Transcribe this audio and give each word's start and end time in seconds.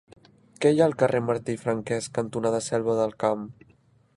Què 0.63 0.69
hi 0.75 0.79
ha 0.83 0.87
al 0.91 0.95
carrer 1.03 1.21
Martí 1.27 1.55
i 1.57 1.59
Franquès 1.65 2.09
cantonada 2.17 2.63
Selva 2.69 2.97
del 3.01 3.15
Camp? 3.27 3.45